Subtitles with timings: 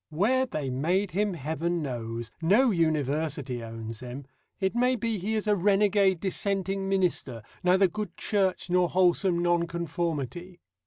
[0.09, 2.31] Where they made him Heaven knows.
[2.41, 4.25] No university owns him.
[4.59, 10.59] It may be he is a renegade Dissenting minister, neither good Church nor wholesome Nonconformity.